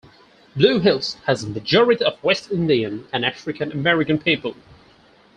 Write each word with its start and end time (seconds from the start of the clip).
Blue 0.55 0.79
Hills 0.79 1.17
has 1.27 1.43
a 1.43 1.47
majority 1.49 2.03
of 2.03 2.23
West 2.23 2.51
Indian 2.51 3.05
and 3.13 3.23
African 3.23 3.71
American 3.71 4.17
people. 4.17 4.55